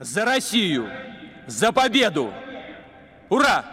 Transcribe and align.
За 0.00 0.24
Россию! 0.24 0.88
За 1.46 1.72
победу! 1.72 2.32
Ура! 3.28 3.64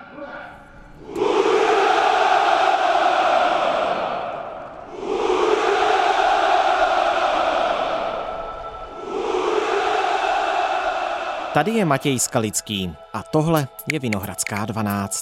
Tady 11.53 11.71
je 11.71 11.85
Matěj 11.85 12.19
Skalický 12.19 12.95
a 13.13 13.23
tohle 13.23 13.67
je 13.91 13.99
Vinohradská 13.99 14.65
12. 14.65 15.21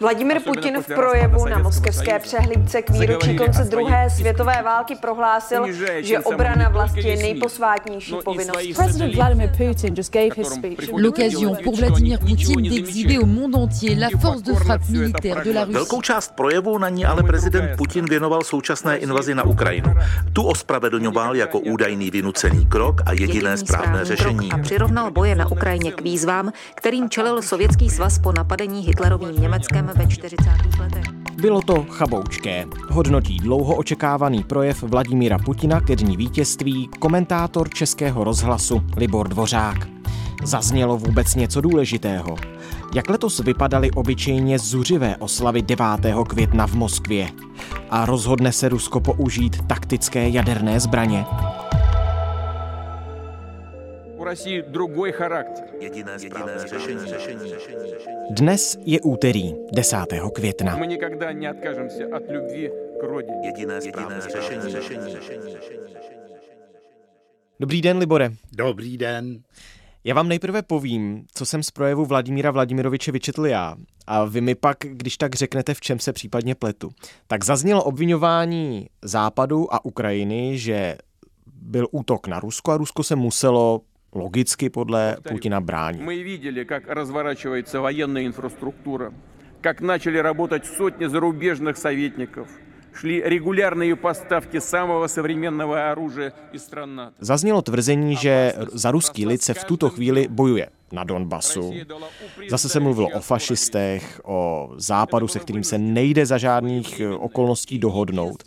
Vladimir 0.00 0.40
Putin 0.40 0.82
v 0.82 0.86
projevu 0.86 1.46
na 1.46 1.58
moskevské 1.58 2.18
přehlídce 2.18 2.82
k 2.82 2.90
výročí 2.90 3.36
konce 3.36 3.64
druhé 3.64 4.10
světové 4.10 4.62
války 4.62 4.94
prohlásil, 5.00 5.62
že 5.98 6.18
obrana 6.18 6.68
vlasti 6.68 7.08
je 7.08 7.16
nejposvátnější 7.16 8.14
povinností. 8.24 8.74
President 8.74 9.14
Vladimir 9.14 9.48
Putin 9.48 9.94
just 9.96 10.12
gave 10.12 10.28
his 10.36 10.48
speech. 10.48 10.78
L'occasion 10.92 11.56
pour 11.64 11.76
Vladimir 11.76 12.18
Poutine 12.18 12.68
d'exhiber 12.70 13.18
au 13.18 13.26
monde 13.26 13.56
entier 13.56 13.94
la 13.98 14.08
force 14.20 14.42
de 14.42 14.54
frappe 14.54 14.88
militaire 14.88 15.42
de 15.44 15.52
la 15.52 15.60
Russie. 15.60 15.74
Velkou 15.74 16.02
část 16.02 16.34
projevu 16.34 16.78
na 16.78 16.88
ní 16.88 17.04
ale 17.04 17.22
prezident 17.22 17.76
Putin 17.76 18.04
věnoval 18.04 18.42
současné 18.42 18.96
invazi 18.96 19.34
na 19.34 19.42
Ukrajinu. 19.44 19.94
Tu 20.32 20.42
ospravedlňoval 20.42 21.36
jako 21.36 21.58
údajný 21.58 22.10
vynucený 22.10 22.66
krok 22.66 23.00
a 23.06 23.12
jediné 23.12 23.56
správné 23.56 24.04
řešení. 24.04 24.52
A 24.52 24.58
přirovnal 24.58 25.10
boje 25.10 25.34
na 25.34 25.50
Ukrajině 25.50 25.92
k 25.92 26.00
výzvám, 26.00 26.52
kterým 26.74 27.10
čelil 27.10 27.42
Sovětský 27.42 27.90
svaz 27.90 28.18
po 28.18 28.32
napadení 28.32 28.86
Hitlerovým 28.96 29.42
Německem 29.42 29.90
ve 29.94 30.06
40. 30.06 30.50
letech. 30.80 31.04
Bylo 31.40 31.62
to 31.62 31.86
chaboučké. 31.88 32.64
Hodnotí 32.90 33.38
dlouho 33.38 33.76
očekávaný 33.76 34.44
projev 34.44 34.82
Vladimíra 34.82 35.38
Putina 35.38 35.80
ke 35.80 35.96
dní 35.96 36.16
vítězství 36.16 36.88
komentátor 36.98 37.68
Českého 37.68 38.24
rozhlasu 38.24 38.82
Libor 38.96 39.28
Dvořák. 39.28 39.76
Zaznělo 40.44 40.98
vůbec 40.98 41.34
něco 41.34 41.60
důležitého? 41.60 42.36
Jak 42.94 43.08
letos 43.08 43.40
vypadaly 43.40 43.90
obyčejně 43.90 44.58
zuřivé 44.58 45.16
oslavy 45.16 45.62
9. 45.62 45.86
května 46.28 46.66
v 46.66 46.74
Moskvě? 46.74 47.28
A 47.90 48.06
rozhodne 48.06 48.52
se 48.52 48.68
Rusko 48.68 49.00
použít 49.00 49.66
taktické 49.66 50.28
jaderné 50.28 50.80
zbraně? 50.80 51.24
У 54.25 54.25
России 54.25 54.61
другой 54.61 55.11
характер. 55.11 55.65
Jediné 55.81 56.19
správné 56.19 56.67
řešení. 56.67 57.11
Dnes 58.29 58.77
je 58.85 59.01
úterý 59.01 59.55
10. 59.71 59.97
května. 60.33 60.77
Мы 60.77 60.87
никогда 60.87 61.33
не 61.33 61.49
откажемся 61.49 62.07
от 62.15 62.29
любви 62.29 62.71
к 62.99 63.03
родине. 63.03 63.45
Jediné 63.45 63.81
správné 63.81 64.21
řešení. 64.21 64.73
Dobrý 67.59 67.81
den, 67.81 67.97
Libore. 67.97 68.31
Dobrý 68.51 68.97
den. 68.97 69.43
Já 70.03 70.15
vám 70.15 70.27
nejprve 70.27 70.61
povím, 70.61 71.25
co 71.33 71.45
jsem 71.45 71.63
z 71.63 71.71
projevu 71.71 72.05
Vladimíra 72.05 72.51
Vladimiroviče 72.51 73.11
vyčetl 73.11 73.45
já. 73.45 73.75
A 74.07 74.25
vy 74.25 74.41
mi 74.41 74.55
pak, 74.55 74.77
když 74.81 75.17
tak 75.17 75.35
řeknete, 75.35 75.73
v 75.73 75.81
čem 75.81 75.99
se 75.99 76.13
případně 76.13 76.55
pletu. 76.55 76.89
Tak 77.27 77.43
zaznělo 77.43 77.83
obvinování 77.83 78.87
Západu 79.01 79.73
a 79.73 79.85
Ukrajiny, 79.85 80.57
že 80.57 80.97
byl 81.61 81.87
útok 81.91 82.27
na 82.27 82.39
Rusko 82.39 82.71
a 82.71 82.77
Rusko 82.77 83.03
se 83.03 83.15
muselo 83.15 83.81
logicky 84.15 84.69
podle 84.69 85.17
Putina 85.23 85.61
bránit. 85.61 86.01
Мы 86.01 86.23
видели, 86.23 86.63
как 86.63 86.87
разворачивается 86.87 87.79
военная 87.81 88.25
инфраструктура, 88.25 89.13
как 89.61 89.81
начали 89.81 90.17
работать 90.17 90.65
сотни 90.65 91.05
зарубежных 91.05 91.77
советников, 91.77 92.47
шли 92.93 93.21
регулярные 93.21 93.95
поставки 93.95 94.59
самого 94.59 95.07
современного 95.07 95.91
оружия 95.91 96.33
из 96.53 96.63
стран 96.63 96.95
НАТО. 96.95 97.15
Zaznělo 97.19 97.61
tvrzení, 97.61 98.15
že 98.15 98.53
za 98.73 98.91
ruský 98.91 99.25
lid 99.25 99.41
se 99.41 99.53
v 99.53 99.63
tuto 99.63 99.89
chvíli 99.89 100.27
bojuje 100.27 100.69
na 100.91 101.03
Donbasu. 101.03 101.73
Zase 102.49 102.69
se 102.69 102.79
mluvilo 102.79 103.07
o 103.07 103.19
fašistech, 103.19 104.21
o 104.23 104.71
západu, 104.75 105.27
se 105.27 105.39
kterým 105.39 105.63
se 105.63 105.77
nejde 105.77 106.25
za 106.25 106.37
žádných 106.37 106.99
eh, 106.99 107.09
okolností 107.09 107.79
dohodnout. 107.79 108.43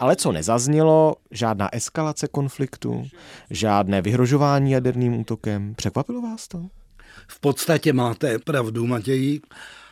Ale 0.00 0.16
co 0.16 0.32
nezaznělo, 0.32 1.16
žádná 1.30 1.74
eskalace 1.74 2.28
konfliktu, 2.28 3.08
žádné 3.50 4.02
vyhrožování 4.02 4.70
jaderným 4.70 5.20
útokem. 5.20 5.74
Překvapilo 5.74 6.22
vás 6.22 6.48
to? 6.48 6.66
V 7.28 7.40
podstatě 7.40 7.92
máte 7.92 8.38
pravdu, 8.38 8.86
Matěji. 8.86 9.40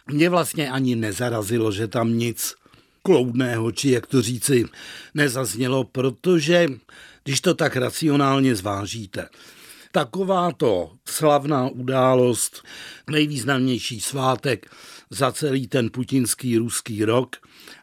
Mě 0.06 0.28
vlastně 0.28 0.70
ani 0.70 0.96
nezarazilo, 0.96 1.72
že 1.72 1.88
tam 1.88 2.18
nic 2.18 2.54
kloudného, 3.02 3.72
či 3.72 3.90
jak 3.90 4.06
to 4.06 4.22
říci, 4.22 4.64
nezaznělo, 5.14 5.84
protože 5.84 6.68
když 7.24 7.40
to 7.40 7.54
tak 7.54 7.76
racionálně 7.76 8.54
zvážíte, 8.54 9.28
takováto 9.92 10.92
slavná 11.04 11.68
událost, 11.68 12.62
nejvýznamnější 13.10 14.00
svátek 14.00 14.70
za 15.14 15.32
celý 15.32 15.66
ten 15.66 15.90
putinský 15.90 16.58
ruský 16.58 17.04
rok 17.04 17.36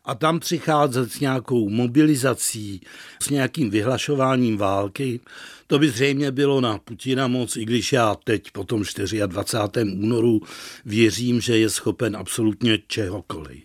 a 0.05 0.15
tam 0.15 0.39
přicházet 0.39 1.11
s 1.11 1.19
nějakou 1.19 1.69
mobilizací, 1.69 2.81
s 3.23 3.29
nějakým 3.29 3.69
vyhlašováním 3.69 4.57
války, 4.57 5.19
to 5.67 5.79
by 5.79 5.89
zřejmě 5.89 6.31
bylo 6.31 6.61
na 6.61 6.77
Putina 6.77 7.27
moc, 7.27 7.55
i 7.55 7.65
když 7.65 7.93
já 7.93 8.15
teď 8.23 8.51
po 8.51 8.63
tom 8.63 8.83
24. 9.25 9.91
únoru 9.91 10.41
věřím, 10.85 11.41
že 11.41 11.57
je 11.57 11.69
schopen 11.69 12.15
absolutně 12.15 12.79
čehokoliv. 12.87 13.63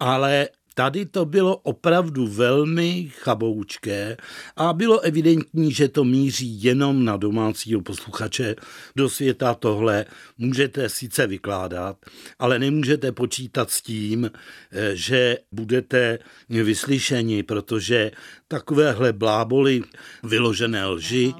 Ale 0.00 0.48
Tady 0.78 1.06
to 1.06 1.24
bylo 1.24 1.56
opravdu 1.56 2.26
velmi 2.26 3.10
chaboučké 3.18 4.16
a 4.56 4.72
bylo 4.72 5.00
evidentní, 5.00 5.72
že 5.72 5.88
to 5.88 6.04
míří 6.04 6.62
jenom 6.62 7.04
na 7.04 7.16
domácího 7.16 7.80
posluchače. 7.80 8.54
Do 8.96 9.08
světa 9.08 9.54
tohle 9.54 10.04
můžete 10.38 10.88
sice 10.88 11.26
vykládat, 11.26 11.96
ale 12.38 12.58
nemůžete 12.58 13.12
počítat 13.12 13.70
s 13.70 13.82
tím, 13.82 14.30
eh, 14.30 14.90
že 14.96 15.38
budete 15.52 16.18
vyslyšeni, 16.48 17.42
protože 17.42 18.10
takovéhle 18.48 19.12
bláboli, 19.12 19.82
vyložené 20.22 20.86
lži, 20.86 21.34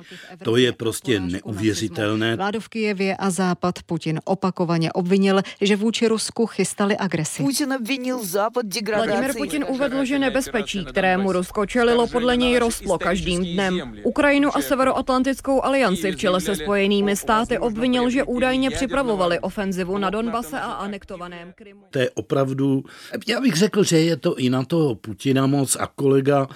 to 0.44 0.56
je 0.56 0.72
prostě 0.72 1.20
neuvěřitelné. 1.20 2.37
Vládu 2.37 2.60
v 2.60 2.69
Kijevě 2.69 3.16
a 3.16 3.31
Západ 3.31 3.82
Putin 3.87 4.20
opakovaně 4.25 4.93
obvinil, 4.93 5.43
že 5.60 5.76
vůči 5.76 6.09
Rusku 6.09 6.47
chystali 6.47 6.97
agresi. 6.97 7.43
Putin 7.43 7.72
obvinil 7.72 8.25
Západ 8.25 8.66
degradací. 8.66 9.28
Vladimir 9.33 9.65
Putin 9.66 9.75
uvedl, 9.75 10.05
že 10.05 10.19
nebezpečí, 10.19 10.84
kterému 10.84 11.33
Rusko 11.33 11.66
čelilo, 11.66 12.06
podle 12.06 12.37
něj 12.37 12.59
rostlo 12.59 12.99
každým 12.99 13.44
dnem. 13.44 13.94
Ukrajinu 14.03 14.56
a 14.56 14.61
Severoatlantickou 14.61 15.65
alianci 15.65 16.12
v 16.12 16.16
čele 16.16 16.41
se 16.41 16.56
spojenými 16.56 17.16
státy 17.16 17.59
obvinil, 17.59 18.11
že 18.11 18.25
údajně 18.25 18.71
připravovali 18.71 19.41
ofenzivu 19.41 19.99
na 19.99 20.11
Donbase 20.11 20.61
a 20.61 20.72
anektovaném 20.72 21.53
Krymu. 21.55 21.83
To 21.91 21.99
je 21.99 22.11
opravdu, 22.11 22.84
já 23.28 23.41
bych 23.41 23.55
řekl, 23.55 23.84
že 23.84 23.99
je 23.99 24.17
to 24.17 24.37
i 24.37 24.50
na 24.50 24.65
toho 24.65 24.94
Putina 24.94 25.47
moc 25.47 25.77
a 25.77 25.87
kolega 25.87 26.49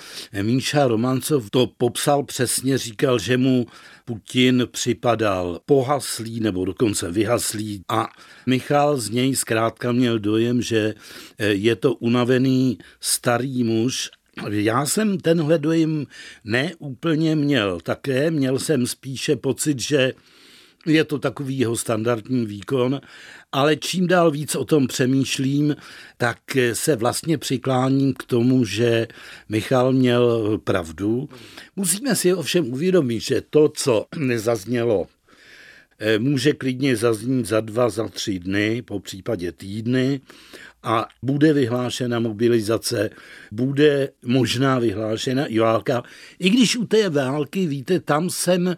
Míša 0.43 0.87
Romancov 0.87 1.51
to 1.51 1.67
popsal 1.67 2.23
přesně, 2.23 2.79
říkal, 2.79 3.19
že 3.19 3.37
mu 3.37 3.67
Putin 4.05 4.69
připadal 4.71 5.61
pohaslý 5.67 6.41
nebo 6.41 6.65
dokonce 6.65 7.11
vyhaslý 7.11 7.83
a 7.89 8.09
Michal 8.47 8.97
z 8.97 9.11
něj 9.11 9.37
zkrátka 9.37 9.93
měl 9.93 10.19
dojem, 10.19 10.63
že 10.63 10.95
je 11.39 11.77
to 11.77 11.95
unavený 11.95 12.62
starý 13.01 13.65
muž. 13.65 14.11
Já 14.51 14.87
jsem 14.87 15.19
tenhle 15.19 15.59
dojem 15.59 16.07
neúplně 16.45 17.37
měl. 17.37 17.81
Také, 17.81 18.31
měl 18.31 18.59
jsem 18.59 18.87
spíše 18.87 19.37
pocit, 19.37 19.81
že 19.81 20.13
je 20.87 21.05
to 21.05 21.19
takový 21.19 21.59
jeho 21.59 21.77
standardní 21.77 22.47
výkon, 22.47 23.01
ale 23.53 23.77
čím 23.77 24.07
dál 24.07 24.31
víc 24.31 24.55
o 24.55 24.65
tom 24.65 24.87
přemýšlím, 24.87 25.77
tak 26.17 26.39
se 26.73 26.97
vlastně 26.97 27.39
přikláním 27.39 28.15
k 28.15 28.23
tomu, 28.23 28.65
že 28.65 29.07
Michal 29.49 29.93
měl 29.93 30.59
pravdu. 30.65 31.29
Musíme 31.77 32.17
si 32.17 32.35
ovšem 32.35 32.73
uvědomit, 32.73 33.21
že 33.21 33.43
to, 33.51 33.69
co 33.69 34.07
nezaznělo, 34.17 35.07
eh, 35.99 36.19
může 36.19 36.53
klidně 36.53 36.97
zaznít 36.97 37.47
za 37.47 37.61
dva, 37.61 37.91
za 37.91 38.09
tři 38.09 38.39
dny, 38.39 38.83
po 38.83 39.01
případě 39.01 39.53
týdny 39.53 40.21
a 40.83 41.07
bude 41.23 41.53
vyhlášena 41.53 42.19
mobilizace, 42.19 43.11
bude 43.53 44.09
možná 44.25 44.79
vyhlášena 44.79 45.47
i 45.47 45.59
válka. 45.59 46.03
I 46.39 46.51
když 46.51 46.77
u 46.77 46.87
té 46.87 47.09
války, 47.09 47.67
víte, 47.67 48.01
tam 48.01 48.31
jsem 48.31 48.77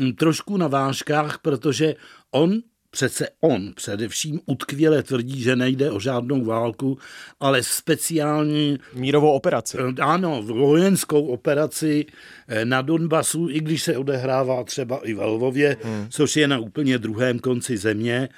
hm, 0.00 0.12
trošku 0.12 0.56
na 0.56 0.68
vážkách, 0.68 1.38
protože 1.38 1.94
on 2.30 2.62
Přece 2.94 3.28
on 3.40 3.72
především 3.74 4.40
utkvěle 4.46 5.02
tvrdí, 5.02 5.42
že 5.42 5.56
nejde 5.56 5.90
o 5.90 6.00
žádnou 6.00 6.44
válku, 6.44 6.98
ale 7.40 7.62
speciální... 7.62 8.78
Mírovou 8.94 9.32
operaci. 9.32 9.78
Ano, 10.00 10.42
vojenskou 10.42 11.26
operaci 11.26 12.06
eh, 12.48 12.64
na 12.64 12.82
Donbasu, 12.82 13.48
i 13.50 13.60
když 13.60 13.82
se 13.82 13.96
odehrává 13.96 14.64
třeba 14.64 15.00
i 15.04 15.14
ve 15.14 15.24
Lvově, 15.24 15.76
hmm. 15.82 16.06
což 16.10 16.36
je 16.36 16.48
na 16.48 16.58
úplně 16.58 16.98
druhém 16.98 17.38
konci 17.38 17.76
země. 17.76 18.28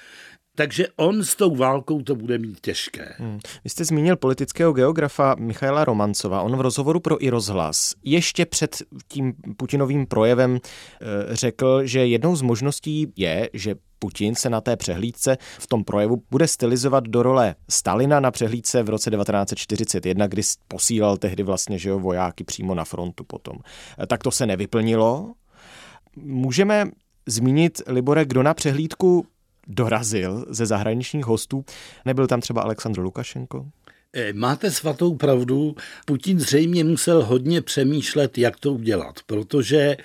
Takže 0.54 0.86
on 0.96 1.24
s 1.24 1.36
tou 1.36 1.56
válkou 1.56 2.02
to 2.02 2.14
bude 2.14 2.38
mít 2.38 2.60
těžké. 2.60 3.14
Hmm. 3.18 3.38
Vy 3.64 3.70
jste 3.70 3.84
zmínil 3.84 4.16
politického 4.16 4.72
geografa 4.72 5.34
Michaila 5.38 5.84
Romancova. 5.84 6.42
On 6.42 6.56
v 6.56 6.60
rozhovoru 6.60 7.00
pro 7.00 7.24
i 7.24 7.30
rozhlas 7.30 7.94
ještě 8.04 8.46
před 8.46 8.76
tím 9.08 9.34
Putinovým 9.56 10.06
projevem 10.06 10.58
eh, 10.60 11.06
řekl, 11.36 11.86
že 11.86 12.06
jednou 12.06 12.36
z 12.36 12.42
možností 12.42 13.12
je, 13.16 13.50
že 13.52 13.74
Putin 13.98 14.34
se 14.34 14.50
na 14.50 14.60
té 14.60 14.76
přehlídce 14.76 15.36
v 15.58 15.66
tom 15.66 15.84
projevu 15.84 16.22
bude 16.30 16.48
stylizovat 16.48 17.04
do 17.04 17.22
role 17.22 17.54
Stalina 17.70 18.20
na 18.20 18.30
přehlídce 18.30 18.82
v 18.82 18.88
roce 18.88 19.10
1941, 19.10 20.26
kdy 20.26 20.42
posílal 20.68 21.16
tehdy 21.16 21.42
vlastně 21.42 21.78
že 21.78 21.88
jo, 21.88 21.98
vojáky 21.98 22.44
přímo 22.44 22.74
na 22.74 22.84
frontu 22.84 23.24
potom. 23.24 23.58
Eh, 23.98 24.06
tak 24.06 24.22
to 24.22 24.30
se 24.30 24.46
nevyplnilo. 24.46 25.32
Můžeme 26.16 26.90
zmínit, 27.26 27.82
Libore, 27.86 28.24
kdo 28.24 28.42
na 28.42 28.54
přehlídku 28.54 29.26
dorazil 29.66 30.46
ze 30.48 30.66
zahraničních 30.66 31.24
hostů. 31.24 31.64
Nebyl 32.04 32.26
tam 32.26 32.40
třeba 32.40 32.62
Aleksandr 32.62 33.00
Lukašenko? 33.00 33.66
Eh, 34.16 34.32
máte 34.32 34.70
svatou 34.70 35.14
pravdu. 35.14 35.76
Putin 36.04 36.40
zřejmě 36.40 36.84
musel 36.84 37.24
hodně 37.24 37.62
přemýšlet, 37.62 38.38
jak 38.38 38.60
to 38.60 38.72
udělat, 38.72 39.14
protože 39.26 39.96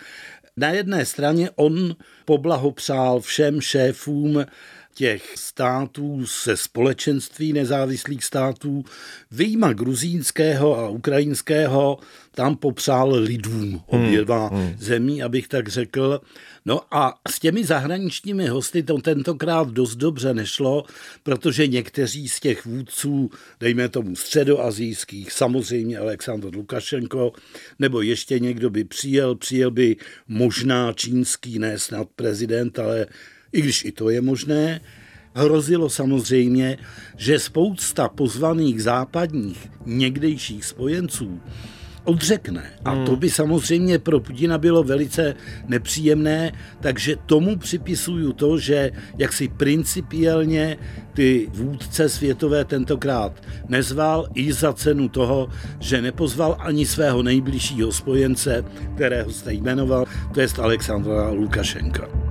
na 0.58 0.70
jedné 0.70 1.06
straně 1.06 1.50
on 1.56 1.96
poblahopřál 2.26 3.20
všem 3.20 3.62
šéfům 3.62 4.46
těch 4.94 5.38
států 5.38 6.26
se 6.26 6.58
společenství 6.58 7.54
nezávislých 7.54 8.24
států, 8.24 8.84
vyjma 9.32 9.74
gruzínského 9.74 10.78
a 10.78 10.90
ukrajinského, 10.90 11.98
tam 12.32 12.56
popřál 12.56 13.14
lidům 13.14 13.82
obě 13.86 14.26
dva 14.26 14.48
hmm, 14.48 14.60
hmm. 14.60 14.76
zemí, 14.80 15.24
abych 15.24 15.48
tak 15.48 15.68
řekl. 15.68 16.22
No 16.66 16.82
a 16.92 17.20
s 17.30 17.40
těmi 17.40 17.64
zahraničními 17.64 18.48
hosty 18.48 18.84
to 18.84 18.98
tentokrát 18.98 19.68
dost 19.68 19.96
dobře 19.96 20.34
nešlo, 20.34 20.84
protože 21.24 21.68
někteří 21.68 22.28
z 22.28 22.40
těch 22.40 22.66
vůdců, 22.66 23.32
dejme 23.60 23.90
tomu 23.90 24.16
středoazijských, 24.16 25.32
samozřejmě 25.32 25.98
Aleksandr 25.98 26.56
Lukašenko, 26.56 27.34
nebo 27.80 28.02
ještě 28.02 28.40
někdo 28.40 28.70
by 28.70 28.84
přijel, 28.84 29.36
přijel 29.36 29.72
by 29.72 29.96
možná 30.28 30.94
čínský, 30.94 31.60
ne 31.60 31.80
snad 31.80 32.08
prezident, 32.16 32.80
ale 32.80 33.08
i 33.52 33.62
když 33.62 33.86
i 33.86 33.92
to 33.92 34.10
je 34.10 34.22
možné, 34.22 34.82
hrozilo 35.36 35.90
samozřejmě, 35.90 36.78
že 37.18 37.40
spousta 37.40 38.10
pozvaných 38.10 38.84
západních 38.84 39.68
někdejších 39.86 40.66
spojenců 40.66 41.42
odřekne. 42.04 42.64
A 42.86 42.96
to 42.96 43.12
hmm. 43.12 43.20
by 43.20 43.30
samozřejmě 43.30 44.00
pro 44.00 44.20
Putina 44.20 44.58
bylo 44.58 44.84
velice 44.84 45.36
nepříjemné, 45.68 46.52
takže 46.80 47.16
tomu 47.26 47.58
připisuju 47.58 48.34
to, 48.34 48.58
že 48.58 48.92
jaksi 49.18 49.48
principiálně 49.48 50.78
ty 51.14 51.48
vůdce 51.54 52.10
světové 52.10 52.66
tentokrát 52.66 53.44
nezval 53.68 54.28
i 54.34 54.54
za 54.54 54.74
cenu 54.74 55.10
toho, 55.10 55.50
že 55.80 56.02
nepozval 56.02 56.58
ani 56.60 56.86
svého 56.86 57.24
nejbližšího 57.24 57.92
spojence, 57.92 58.66
kterého 58.96 59.32
jste 59.32 59.54
jmenoval, 59.54 60.06
to 60.34 60.42
je 60.42 60.48
Alexandra 60.60 61.30
Lukašenka. 61.30 62.29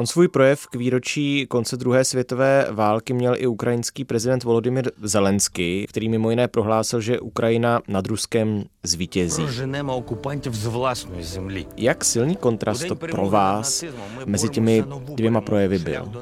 On 0.00 0.06
svůj 0.06 0.28
projev 0.28 0.66
k 0.66 0.74
výročí 0.74 1.46
konce 1.46 1.76
druhé 1.76 2.04
světové 2.04 2.66
války 2.70 3.12
měl 3.12 3.34
i 3.36 3.46
ukrajinský 3.46 4.04
prezident 4.04 4.44
Volodymyr 4.44 4.90
Zelensky, 5.02 5.86
který 5.88 6.08
mimo 6.08 6.30
jiné 6.30 6.48
prohlásil, 6.48 7.00
že 7.00 7.20
Ukrajina 7.20 7.82
nad 7.88 8.06
Ruskem 8.06 8.64
zvítězí. 8.82 9.42
Jak 11.76 12.04
silný 12.04 12.36
kontrast 12.36 12.88
to 12.88 12.96
pro 12.96 13.30
vás 13.30 13.84
mezi 14.24 14.48
těmi 14.48 14.84
dvěma 15.14 15.40
projevy 15.40 15.78
byl? 15.78 16.12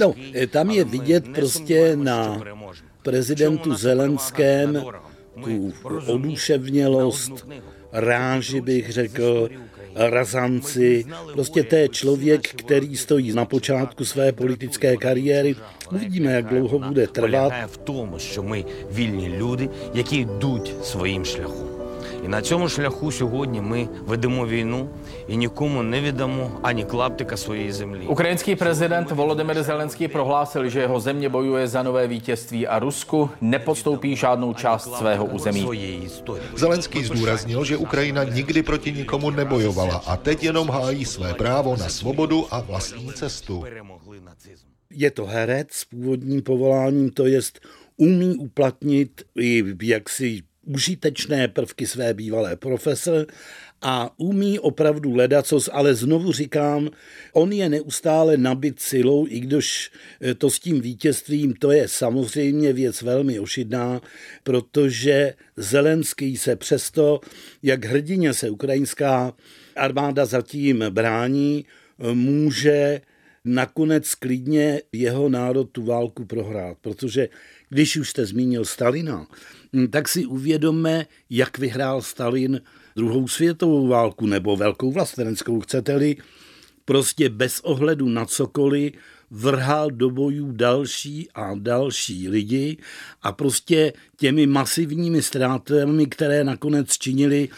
No, 0.00 0.14
tam 0.50 0.70
je 0.70 0.84
vidět 0.84 1.28
prostě 1.34 1.96
na 1.96 2.40
prezidentu 3.02 3.74
Zelenském 3.74 4.84
tu 5.44 5.72
oduševnělost, 6.06 7.46
ráži 7.92 8.60
bych 8.60 8.92
řekl, 8.92 9.48
razanci. 9.94 11.04
Prostě 11.32 11.62
to 11.62 11.76
je 11.76 11.88
člověk, 11.88 12.48
který 12.48 12.96
stojí 12.96 13.32
na 13.32 13.44
počátku 13.44 14.04
své 14.04 14.32
politické 14.32 14.96
kariéry. 14.96 15.56
Uvidíme, 15.92 16.32
jak 16.32 16.46
dlouho 16.46 16.78
bude 16.78 17.06
trvat. 17.06 17.52
v 17.66 17.78
tom, 17.78 18.14
že 18.16 18.40
my 18.40 18.64
vilní 18.90 19.28
lidi, 19.28 19.68
kteří 19.90 20.24
jdou 20.38 20.64
svým 20.82 21.24
šlachem. 21.24 21.83
І 22.25 22.27
на 22.27 22.41
цьому 22.41 22.69
шляху 22.69 23.11
сьогодні 23.11 23.61
ми 23.61 23.87
ведемо 24.05 24.47
війну 24.47 24.89
і 25.27 25.37
нікому 25.37 25.83
не 25.83 26.01
віддамо 26.01 26.51
ані 26.63 26.83
клаптика 26.83 27.37
своєї 27.37 27.71
землі. 27.71 28.05
Ukrajinský 28.07 28.55
prezident 28.55 29.11
Volodymyr 29.11 29.63
Zelenský 29.63 30.07
prohlásil, 30.07 30.69
že 30.69 30.79
jeho 30.79 30.99
země 30.99 31.29
bojuje 31.29 31.67
za 31.67 31.83
nové 31.83 32.07
vítězství 32.07 32.67
a 32.67 32.79
Rusku 32.79 33.29
nepodstoupí 33.41 34.15
žádnou 34.15 34.53
část 34.53 34.97
svého 34.97 35.25
území. 35.25 35.67
Zelenský 36.55 37.03
zdůraznil, 37.03 37.63
že 37.63 37.77
Ukrajina 37.77 38.23
nikdy 38.23 38.63
proti 38.63 38.91
nikomu 38.91 39.29
nebojovala 39.29 40.01
a 40.05 40.17
teď 40.17 40.43
jenom 40.43 40.69
hájí 40.69 41.05
své 41.05 41.33
právo 41.33 41.77
na 41.77 41.89
svobodu 41.89 42.45
a 42.51 42.59
vlastní 42.61 43.13
cestu. 43.13 43.63
Je 44.91 45.11
to 45.11 45.25
herec 45.25 45.67
s 45.71 45.85
původním 45.85 46.41
povoláním, 46.41 47.09
to 47.09 47.25
jest 47.25 47.59
umí 47.97 48.35
uplatnit 48.35 49.21
i 49.39 49.63
jaksi 49.81 50.41
užitečné 50.66 51.48
prvky 51.48 51.86
své 51.86 52.14
bývalé 52.14 52.56
profese 52.56 53.26
a 53.82 54.10
umí 54.16 54.58
opravdu 54.58 55.14
ledacos, 55.14 55.68
ale 55.72 55.94
znovu 55.94 56.32
říkám, 56.32 56.90
on 57.32 57.52
je 57.52 57.68
neustále 57.68 58.36
nabit 58.36 58.80
silou, 58.80 59.26
i 59.28 59.40
když 59.40 59.90
eh, 60.20 60.34
to 60.34 60.50
s 60.50 60.58
tím 60.58 60.80
vítězstvím, 60.80 61.54
to 61.54 61.72
je 61.72 61.88
samozřejmě 61.88 62.72
věc 62.72 63.02
velmi 63.02 63.38
ošidná, 63.38 64.00
protože 64.42 65.34
Zelenský 65.56 66.36
se 66.36 66.56
přesto, 66.56 67.20
jak 67.62 67.84
hrdině 67.84 68.34
se 68.34 68.50
ukrajinská 68.50 69.34
armáda 69.76 70.26
zatím 70.26 70.84
brání, 70.90 71.64
může 72.12 73.00
nakonec 73.44 74.14
klidně 74.14 74.82
jeho 74.92 75.28
národ 75.28 75.64
tu 75.64 75.84
válku 75.84 76.24
prohrát, 76.24 76.78
protože 76.80 77.28
když 77.68 77.96
už 77.96 78.10
jste 78.10 78.26
zmínil 78.26 78.64
Stalina, 78.64 79.26
hm, 79.72 79.88
tak 79.88 80.08
si 80.08 80.26
uvědomme, 80.26 81.06
jak 81.30 81.58
vyhrál 81.58 82.02
Stalin 82.02 82.60
druhou 82.96 83.28
světovou 83.28 83.86
válku 83.88 84.26
nebo 84.26 84.56
velkou 84.56 84.92
vlasteneckou, 84.92 85.60
chcete-li, 85.60 86.16
prostě 86.84 87.28
bez 87.28 87.60
ohledu 87.60 88.08
na 88.08 88.26
cokoliv 88.26 88.92
vrhal 89.30 89.90
do 89.90 90.10
bojů 90.10 90.52
další 90.52 91.28
a 91.34 91.54
další 91.54 92.28
lidi 92.28 92.76
a 93.22 93.32
prostě 93.32 93.92
těmi 94.16 94.46
masivními 94.46 95.22
ztrátami, 95.22 96.06
které 96.06 96.44
nakonec 96.44 96.98
činili 96.98 97.48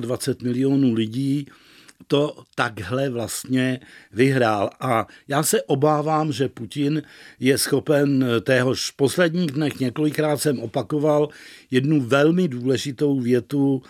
27 0.00 0.48
milionů 0.48 0.94
lidí, 0.94 1.46
to 2.06 2.42
takhle 2.54 3.08
vlastně 3.08 3.80
vyhrál. 4.12 4.70
A 4.80 5.06
já 5.28 5.42
se 5.42 5.62
obávám, 5.62 6.32
že 6.32 6.48
Putin 6.48 7.02
je 7.40 7.58
schopen 7.58 8.24
téhož 8.40 8.90
posledních 8.90 9.50
dnech, 9.50 9.80
několikrát 9.80 10.36
jsem 10.36 10.58
opakoval 10.58 11.28
jednu 11.70 12.00
velmi 12.00 12.48
důležitou 12.48 13.20
větu 13.20 13.82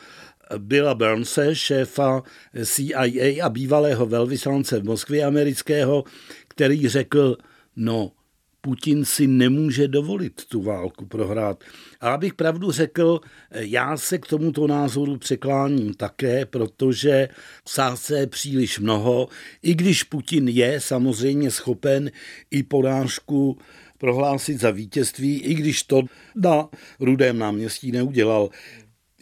Billa 0.59 0.95
Burnse, 0.95 1.55
šéfa 1.55 2.23
CIA 2.64 3.45
a 3.45 3.49
bývalého 3.49 4.07
velvyslance 4.07 4.81
v 4.81 4.85
Moskvě 4.85 5.25
amerického, 5.25 6.05
který 6.49 6.88
řekl, 6.88 7.37
no 7.76 8.12
Putin 8.61 9.05
si 9.05 9.26
nemůže 9.26 9.88
dovolit 9.88 10.45
tu 10.45 10.62
válku 10.62 11.07
prohrát. 11.07 11.64
A 12.00 12.14
abych 12.14 12.35
pravdu 12.35 12.71
řekl, 12.71 13.21
já 13.50 13.97
se 13.97 14.19
k 14.19 14.26
tomuto 14.26 14.67
názoru 14.67 15.17
překláním 15.17 15.95
také, 15.95 16.47
protože 16.47 17.29
v 17.64 17.71
sásce 17.71 18.19
je 18.19 18.26
příliš 18.26 18.79
mnoho, 18.79 19.29
i 19.62 19.75
když 19.75 20.02
Putin 20.02 20.49
je 20.49 20.81
samozřejmě 20.81 21.50
schopen 21.50 22.11
i 22.50 22.62
porážku 22.62 23.59
prohlásit 23.99 24.61
za 24.61 24.71
vítězství, 24.71 25.38
i 25.38 25.55
když 25.55 25.83
to 25.83 26.02
na 26.37 26.69
Rudém 27.00 27.38
náměstí 27.38 27.93
neudělal. 27.93 28.50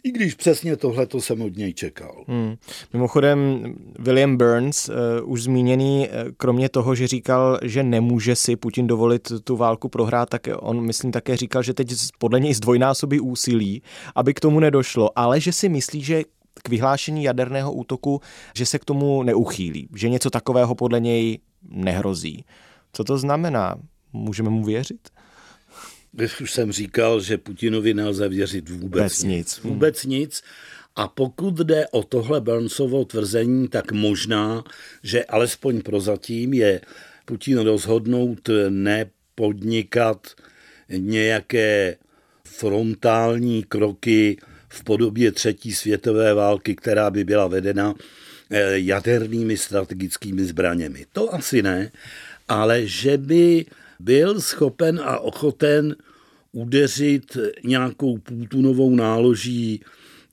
I 0.03 0.11
když 0.11 0.35
přesně 0.35 0.75
tohle 0.75 1.05
to 1.05 1.21
jsem 1.21 1.41
od 1.41 1.57
něj 1.57 1.73
čekal. 1.73 2.23
Hmm. 2.27 2.55
Mimochodem, 2.93 3.63
William 3.99 4.37
Burns, 4.37 4.89
uh, 4.89 4.95
už 5.31 5.43
zmíněný, 5.43 6.07
uh, 6.07 6.31
kromě 6.37 6.69
toho, 6.69 6.95
že 6.95 7.07
říkal, 7.07 7.59
že 7.63 7.83
nemůže 7.83 8.35
si 8.35 8.55
Putin 8.55 8.87
dovolit 8.87 9.31
tu 9.43 9.55
válku 9.55 9.89
prohrát, 9.89 10.29
tak 10.29 10.47
on, 10.59 10.81
myslím, 10.81 11.11
také 11.11 11.37
říkal, 11.37 11.63
že 11.63 11.73
teď 11.73 11.93
podle 12.17 12.39
něj 12.39 12.53
zdvojnásobí 12.53 13.19
úsilí, 13.19 13.81
aby 14.15 14.33
k 14.33 14.39
tomu 14.39 14.59
nedošlo, 14.59 15.19
ale 15.19 15.39
že 15.39 15.51
si 15.51 15.69
myslí, 15.69 16.01
že 16.03 16.23
k 16.63 16.69
vyhlášení 16.69 17.23
jaderného 17.23 17.73
útoku, 17.73 18.21
že 18.55 18.65
se 18.65 18.79
k 18.79 18.85
tomu 18.85 19.23
neuchýlí, 19.23 19.87
že 19.95 20.09
něco 20.09 20.29
takového 20.29 20.75
podle 20.75 20.99
něj 20.99 21.39
nehrozí. 21.69 22.45
Co 22.93 23.03
to 23.03 23.17
znamená? 23.17 23.75
Můžeme 24.13 24.49
mu 24.49 24.63
věřit? 24.63 25.09
Už 26.41 26.51
jsem 26.51 26.71
říkal, 26.71 27.21
že 27.21 27.37
Putinovi 27.37 27.93
nelze 27.93 28.29
věřit 28.29 28.69
vůbec, 28.69 28.83
vůbec 28.83 29.23
nic. 29.23 29.59
Vůbec 29.63 30.05
nic. 30.05 30.43
A 30.95 31.07
pokud 31.07 31.57
jde 31.57 31.87
o 31.87 32.03
tohle 32.03 32.41
Burnsovo 32.41 33.05
tvrzení, 33.05 33.67
tak 33.67 33.91
možná, 33.91 34.63
že 35.03 35.25
alespoň 35.25 35.81
prozatím 35.81 36.53
je 36.53 36.81
Putin 37.25 37.57
rozhodnout 37.57 38.49
nepodnikat 38.69 40.27
nějaké 40.89 41.95
frontální 42.43 43.63
kroky 43.63 44.37
v 44.69 44.83
podobě 44.83 45.31
třetí 45.31 45.73
světové 45.73 46.33
války, 46.33 46.75
která 46.75 47.09
by 47.09 47.23
byla 47.23 47.47
vedena 47.47 47.93
eh, 48.49 48.79
jadernými 48.79 49.57
strategickými 49.57 50.45
zbraněmi. 50.45 51.05
To 51.13 51.33
asi 51.33 51.61
ne, 51.61 51.91
ale 52.47 52.87
že 52.87 53.17
by 53.17 53.65
byl 53.99 54.41
schopen 54.41 54.99
a 55.03 55.19
ochoten 55.19 55.95
udeřit 56.51 57.37
nějakou 57.63 58.17
půltunovou 58.17 58.95
náloží 58.95 59.83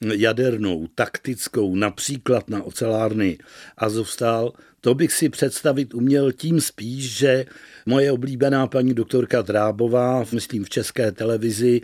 jadernou, 0.00 0.86
taktickou, 0.94 1.74
například 1.74 2.50
na 2.50 2.62
ocelárny 2.62 3.38
Azovstal, 3.76 4.52
to 4.80 4.94
bych 4.94 5.12
si 5.12 5.28
představit 5.28 5.94
uměl 5.94 6.32
tím 6.32 6.60
spíš, 6.60 7.16
že 7.16 7.44
moje 7.86 8.12
oblíbená 8.12 8.66
paní 8.66 8.94
doktorka 8.94 9.42
Drábová, 9.42 10.24
myslím 10.32 10.64
v 10.64 10.70
české 10.70 11.12
televizi, 11.12 11.80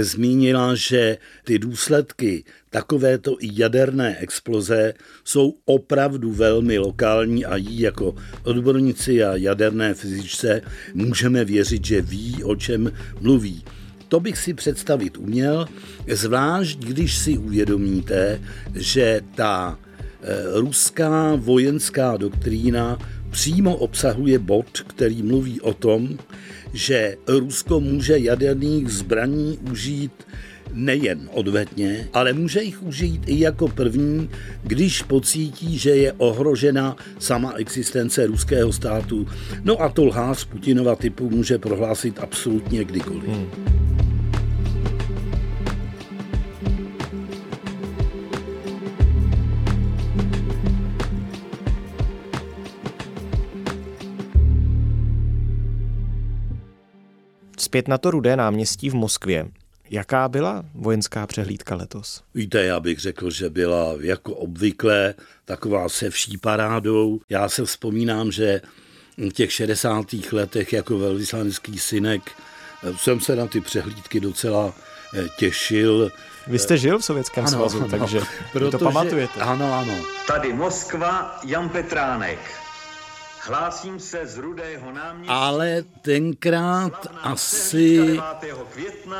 zmínila, 0.00 0.74
že 0.74 1.18
ty 1.44 1.58
důsledky 1.58 2.44
takovéto 2.70 3.36
i 3.40 3.60
jaderné 3.60 4.18
exploze 4.18 4.94
jsou 5.24 5.54
opravdu 5.64 6.32
velmi 6.32 6.78
lokální 6.78 7.44
a 7.44 7.56
jí 7.56 7.80
jako 7.80 8.14
odborníci 8.42 9.24
a 9.24 9.36
jaderné 9.36 9.94
fyzičce 9.94 10.62
můžeme 10.94 11.44
věřit, 11.44 11.84
že 11.84 12.00
ví, 12.00 12.44
o 12.44 12.56
čem 12.56 12.92
mluví. 13.20 13.64
To 14.08 14.20
bych 14.20 14.38
si 14.38 14.54
představit 14.54 15.16
uměl, 15.16 15.66
zvlášť 16.12 16.78
když 16.78 17.18
si 17.18 17.38
uvědomíte, 17.38 18.40
že 18.74 19.20
ta 19.34 19.78
ruská 20.54 21.34
vojenská 21.36 22.16
doktrína 22.16 22.98
přímo 23.30 23.76
obsahuje 23.76 24.38
bod, 24.38 24.80
který 24.86 25.22
mluví 25.22 25.60
o 25.60 25.74
tom, 25.74 26.18
že 26.72 27.16
Rusko 27.28 27.80
může 27.80 28.18
jaderných 28.18 28.88
zbraní 28.88 29.58
užít 29.70 30.12
nejen 30.72 31.28
odvetně, 31.32 32.08
ale 32.12 32.32
může 32.32 32.62
jich 32.62 32.82
užít 32.82 33.22
i 33.26 33.40
jako 33.40 33.68
první, 33.68 34.30
když 34.62 35.02
pocítí, 35.02 35.78
že 35.78 35.90
je 35.90 36.12
ohrožena 36.12 36.96
sama 37.18 37.52
existence 37.52 38.26
ruského 38.26 38.72
státu. 38.72 39.26
No 39.64 39.82
a 39.82 39.88
to 39.88 40.04
lhář 40.04 40.44
Putinova 40.44 40.96
typu 40.96 41.30
může 41.30 41.58
prohlásit 41.58 42.18
absolutně 42.18 42.84
kdykoliv. 42.84 43.24
Hmm. 43.24 43.93
Zpět 57.74 57.88
na 57.88 57.98
to 57.98 58.10
rudé 58.10 58.36
náměstí 58.36 58.90
v 58.90 58.94
Moskvě. 58.94 59.48
Jaká 59.90 60.28
byla 60.28 60.64
vojenská 60.74 61.26
přehlídka 61.26 61.74
letos? 61.74 62.22
Víte, 62.34 62.64
já 62.64 62.80
bych 62.80 62.98
řekl, 62.98 63.30
že 63.30 63.50
byla 63.50 63.94
jako 64.00 64.34
obvykle 64.34 65.14
taková 65.44 65.88
se 65.88 66.10
vší 66.10 66.38
parádou. 66.38 67.20
Já 67.28 67.48
se 67.48 67.64
vzpomínám, 67.64 68.32
že 68.32 68.60
v 69.18 69.28
těch 69.28 69.52
60. 69.52 70.06
letech 70.32 70.72
jako 70.72 70.98
velvyslanský 70.98 71.78
synek 71.78 72.30
jsem 72.96 73.20
se 73.20 73.36
na 73.36 73.46
ty 73.46 73.60
přehlídky 73.60 74.20
docela 74.20 74.74
eh, 75.14 75.28
těšil. 75.38 76.10
Vy 76.46 76.58
jste 76.58 76.78
žil 76.78 76.98
v 76.98 77.04
Sovětském 77.04 77.44
ano, 77.46 77.56
svazu, 77.56 77.78
ano, 77.78 77.88
takže 77.88 78.20
protože, 78.52 78.70
to 78.70 78.78
pamatujete. 78.78 79.40
Ano, 79.40 79.74
ano. 79.74 79.94
Tady 80.26 80.52
Moskva, 80.52 81.40
Jan 81.44 81.68
Petránek. 81.68 82.63
Hlásím 83.46 84.00
se 84.00 84.26
z 84.26 84.38
Rudého 84.38 84.92
náměstí. 84.92 85.28
Ale 85.28 85.84
tenkrát 86.02 87.06
asi, 87.22 88.20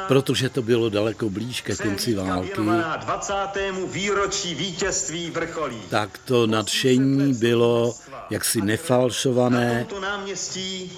protože 0.09 0.49
to 0.49 0.63
bylo 0.63 0.89
daleko 0.89 1.31
blíž 1.31 1.61
ke 1.61 1.77
konci 1.77 2.15
války, 2.15 2.61
20. 3.01 3.35
výročí 3.87 4.55
vítězství 4.55 5.31
vrcholí. 5.31 5.83
Tak 5.91 6.19
to 6.19 6.47
nadšení 6.47 7.35
bylo 7.35 7.95
jaksi 8.31 8.61
nefalšované. 8.61 9.75
Na 9.75 9.79
tomto 9.79 10.01
náměstí 10.01 10.93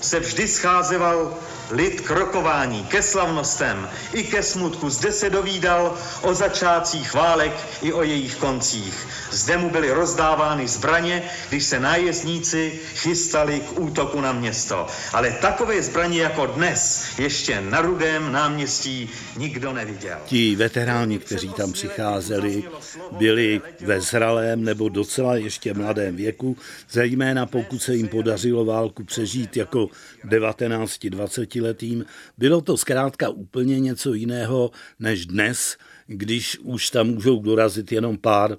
se 0.00 0.20
vždy 0.20 0.48
scházeval 0.48 1.34
lid 1.72 2.00
k 2.00 2.10
rokování, 2.10 2.84
ke 2.84 3.02
slavnostem 3.02 3.88
i 4.12 4.22
ke 4.22 4.42
smutku. 4.42 4.90
Zde 4.90 5.12
se 5.12 5.30
dovídal 5.30 5.98
o 6.22 6.34
začátcích 6.34 7.14
válek 7.14 7.52
i 7.82 7.92
o 7.92 8.02
jejich 8.02 8.36
koncích. 8.36 9.06
Zde 9.30 9.56
mu 9.56 9.70
byly 9.70 9.90
rozdávány 9.90 10.68
zbraně, 10.68 11.22
když 11.48 11.64
se 11.64 11.80
nájezdníci 11.80 12.80
chystali 12.94 13.60
k 13.60 13.80
útoku 13.80 14.20
na 14.20 14.32
město. 14.32 14.86
Ale 15.12 15.30
takové 15.30 15.82
zbraně 15.82 16.22
jako 16.22 16.46
dnes 16.46 17.04
ještě 17.18 17.60
na 17.60 17.80
Rudém 17.80 18.32
náměstí 18.32 19.10
nikdo 19.36 19.72
neviděl. 19.72 20.18
Ti 20.26 20.56
veteráni, 20.56 21.18
kteří 21.18 21.48
tam 21.48 21.72
přicházeli, 21.72 22.64
byli 23.12 23.60
ve 23.80 24.00
zralém 24.00 24.64
nebo 24.64 24.88
docela 24.88 25.36
ještě 25.36 25.74
mladém 25.74 26.16
věku, 26.16 26.56
zejména 26.90 27.46
pokud 27.46 27.82
se 27.82 27.94
jim 27.94 28.08
podařilo 28.08 28.64
válku 28.64 29.04
přežít 29.04 29.56
jako 29.56 29.88
19-20 30.28 31.61
letým. 31.62 32.04
Bylo 32.38 32.60
to 32.60 32.76
zkrátka 32.76 33.28
úplně 33.28 33.80
něco 33.80 34.14
jiného 34.14 34.70
než 34.98 35.26
dnes, 35.26 35.76
když 36.06 36.58
už 36.58 36.90
tam 36.90 37.06
můžou 37.06 37.40
dorazit 37.40 37.92
jenom 37.92 38.18
pár 38.18 38.56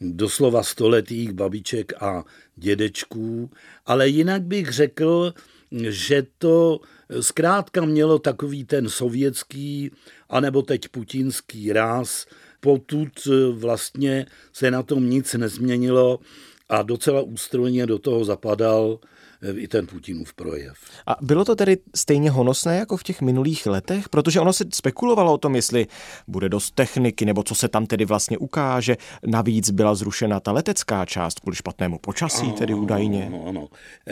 doslova 0.00 0.62
stoletých 0.62 1.32
babiček 1.32 1.92
a 2.02 2.24
dědečků, 2.56 3.50
ale 3.86 4.08
jinak 4.08 4.42
bych 4.42 4.68
řekl, 4.68 5.34
že 5.88 6.26
to 6.38 6.80
zkrátka 7.20 7.84
mělo 7.84 8.18
takový 8.18 8.64
ten 8.64 8.88
sovětský, 8.88 9.90
anebo 10.28 10.62
teď 10.62 10.88
putinský 10.88 11.72
ráz, 11.72 12.26
potud 12.60 13.28
vlastně 13.52 14.26
se 14.52 14.70
na 14.70 14.82
tom 14.82 15.10
nic 15.10 15.34
nezměnilo 15.34 16.20
a 16.68 16.82
docela 16.82 17.20
ústrojně 17.20 17.86
do 17.86 17.98
toho 17.98 18.24
zapadal 18.24 18.98
i 19.56 19.68
ten 19.68 19.86
Putinův 19.86 20.34
projev. 20.34 20.76
A 21.06 21.16
bylo 21.20 21.44
to 21.44 21.56
tedy 21.56 21.78
stejně 21.94 22.30
honosné 22.30 22.76
jako 22.76 22.96
v 22.96 23.02
těch 23.02 23.22
minulých 23.22 23.66
letech? 23.66 24.08
Protože 24.08 24.40
ono 24.40 24.52
se 24.52 24.64
spekulovalo 24.74 25.34
o 25.34 25.38
tom, 25.38 25.56
jestli 25.56 25.86
bude 26.28 26.48
dost 26.48 26.74
techniky, 26.74 27.24
nebo 27.24 27.42
co 27.42 27.54
se 27.54 27.68
tam 27.68 27.86
tedy 27.86 28.04
vlastně 28.04 28.38
ukáže. 28.38 28.96
Navíc 29.26 29.70
byla 29.70 29.94
zrušena 29.94 30.40
ta 30.40 30.52
letecká 30.52 31.06
část 31.06 31.40
kvůli 31.40 31.56
špatnému 31.56 31.98
počasí, 31.98 32.46
ano, 32.46 32.52
tedy 32.52 32.74
údajně. 32.74 33.26
Ano, 33.26 33.44
ano. 33.46 33.68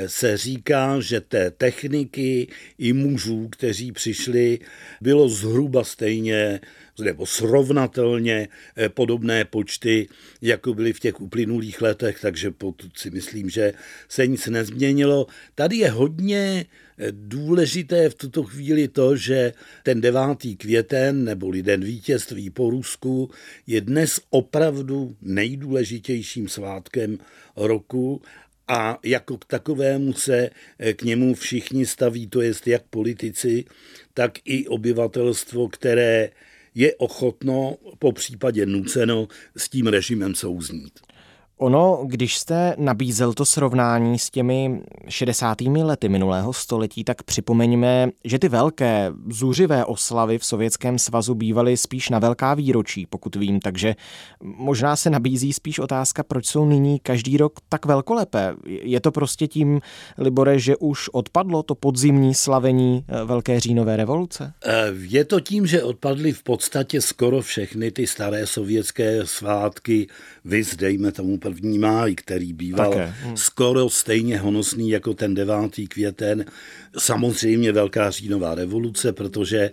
Se 0.07 0.37
říká, 0.37 1.01
že 1.01 1.21
té 1.21 1.51
techniky 1.51 2.49
i 2.79 2.93
mužů, 2.93 3.49
kteří 3.49 3.93
přišli, 3.93 4.59
bylo 5.01 5.29
zhruba 5.29 5.85
stejně 5.85 6.61
nebo 6.99 7.27
srovnatelně 7.27 8.49
eh, 8.77 8.89
podobné 8.89 9.45
počty, 9.45 10.09
jako 10.43 10.75
byly 10.75 10.93
v 10.93 11.01
těch 11.01 11.21
uplynulých 11.21 11.83
letech, 11.83 12.21
takže 12.21 12.53
si 12.95 13.11
myslím, 13.11 13.51
že 13.51 13.73
se 14.09 14.27
nic 14.27 14.47
nezměnilo. 14.47 15.27
Tady 15.55 15.77
je 15.77 15.91
hodně 15.91 16.67
eh, 16.99 17.07
důležité 17.11 18.09
v 18.09 18.15
tuto 18.15 18.43
chvíli 18.43 18.89
to, 18.89 19.17
že 19.17 19.53
ten 19.83 20.01
9. 20.01 20.21
květen, 20.57 21.25
nebo 21.25 21.53
den 21.53 21.85
vítězství 21.85 22.51
po 22.51 22.71
Rusku, 22.71 23.31
je 23.67 23.81
dnes 23.81 24.21
opravdu 24.31 25.17
nejdůležitějším 25.23 26.49
svátkem 26.49 27.19
roku 27.57 28.23
a 28.69 28.99
jako 29.03 29.37
k 29.37 29.45
takovému 29.45 30.13
se 30.13 30.51
eh, 30.79 30.93
k 30.95 31.03
němu 31.03 31.35
všichni 31.35 31.87
staví, 31.87 32.27
to 32.27 32.41
jest 32.41 32.67
jak 32.67 32.83
politici, 32.83 33.65
tak 34.15 34.33
i 34.45 34.69
obyvatelstvo, 34.69 35.69
které 35.69 36.31
je 36.79 36.95
ochotno, 36.95 37.77
po 37.99 38.13
případě 38.13 38.67
nuceno, 38.67 39.29
s 39.57 39.69
tím 39.69 39.87
režimem 39.87 40.35
souznít. 40.35 41.01
Ono, 41.59 42.03
když 42.07 42.39
jste 42.39 42.75
nabízel 42.79 43.33
to 43.33 43.45
srovnání 43.45 44.19
s 44.19 44.31
těmi 44.31 44.81
60. 45.09 45.61
lety 45.61 46.09
minulého 46.09 46.53
století, 46.53 47.05
tak 47.05 47.23
připomeňme, 47.23 48.11
že 48.25 48.39
ty 48.39 48.49
velké 48.49 49.13
zuřivé 49.31 49.85
oslavy 49.85 50.39
v 50.39 50.45
Sovětském 50.45 50.99
svazu 50.99 51.35
bývaly 51.35 51.77
spíš 51.77 52.09
na 52.09 52.19
velká 52.19 52.55
výročí, 52.55 53.07
pokud 53.07 53.37
vím, 53.37 53.61
takže 53.61 53.97
možná 54.43 54.97
se 54.97 55.11
nabízí 55.11 55.53
spíš 55.53 55.79
otázka, 55.79 56.23
proč 56.23 56.47
jsou 56.47 56.67
nyní 56.67 56.99
každý 56.99 57.37
rok 57.37 57.53
tak 57.69 57.87
velkolepé. 57.87 58.55
Je 58.67 59.01
to 59.01 59.13
prostě 59.13 59.47
tím, 59.47 59.81
Libore, 60.19 60.59
že 60.59 60.77
už 60.77 61.09
odpadlo 61.09 61.63
to 61.63 61.75
podzimní 61.75 62.35
slavení 62.35 63.05
eh, 63.09 63.25
Velké 63.25 63.61
říjnové 63.61 63.97
revoluce? 63.97 64.53
Eh, 64.65 64.87
je 64.95 65.25
to 65.25 65.41
tím, 65.41 65.67
že 65.67 65.83
odpadly 65.83 66.33
v 66.33 66.43
podstatě 66.43 67.01
skoro 67.01 67.41
všechny 67.41 67.91
ty 67.91 68.07
staré 68.07 68.47
sovětské 68.47 69.27
svátky, 69.27 70.07
vy 70.45 70.65
dejme 70.77 71.13
tomu 71.13 71.39
první 71.49 71.79
máj, 71.79 72.15
který 72.15 72.53
býval 72.53 72.95
hmm. 72.95 73.37
skoro 73.37 73.91
stejně 73.91 74.39
honosný 74.39 74.91
jako 74.91 75.15
ten 75.15 75.35
9. 75.35 75.55
květen. 75.89 76.45
Samozřejmě 76.99 77.73
Velká 77.73 78.11
říjnová 78.11 78.55
revoluce, 78.55 79.13
protože 79.13 79.71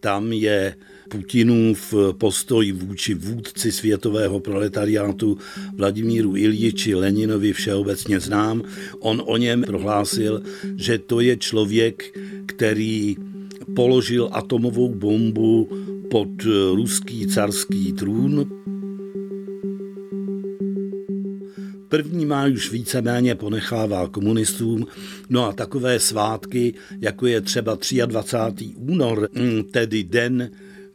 tam 0.00 0.32
je 0.32 0.74
Putinův 1.08 1.94
postoj 2.18 2.72
vůči 2.72 3.14
vůdci 3.14 3.72
světového 3.72 4.40
proletariátu 4.40 5.38
Vladimíru 5.74 6.36
Iljiči 6.36 6.94
Leninovi 6.94 7.52
všeobecně 7.52 8.20
znám. 8.20 8.62
On 9.00 9.22
o 9.26 9.36
něm 9.36 9.62
prohlásil, 9.62 10.42
že 10.76 10.98
to 10.98 11.20
je 11.20 11.36
člověk, 11.36 12.18
který 12.46 13.16
položil 13.76 14.28
atomovou 14.32 14.94
bombu 14.94 15.68
pod 16.10 16.28
ruský 16.74 17.26
carský 17.26 17.92
trůn. 17.92 18.46
První 21.88 22.26
máj 22.26 22.52
už 22.52 22.72
víceméně 22.72 23.34
ponechává 23.34 24.08
komunistům, 24.08 24.86
no 25.30 25.48
a 25.48 25.52
takové 25.52 26.00
svátky, 26.00 26.74
jako 27.00 27.26
je 27.26 27.40
třeba 27.40 27.78
23. 28.06 28.74
únor, 28.76 29.28
mm, 29.32 29.62
tedy 29.62 30.04
den 30.04 30.50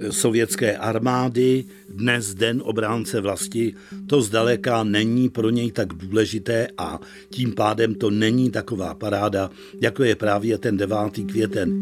sovětské 0.10 0.78
armády, 0.78 1.64
dnes 1.90 2.34
den 2.34 2.62
obránce 2.66 3.22
vlasti, 3.22 3.74
to 4.08 4.22
zdaleka 4.22 4.84
není 4.84 5.30
pro 5.30 5.50
něj 5.50 5.72
tak 5.72 5.94
důležité 5.94 6.68
a 6.78 7.00
tím 7.30 7.54
pádem 7.54 7.96
to 7.96 8.10
není 8.10 8.52
taková 8.52 8.94
paráda, 8.94 9.50
jako 9.82 10.04
je 10.04 10.16
právě 10.16 10.58
ten 10.58 10.78
9. 10.78 10.98
květen. 11.26 11.82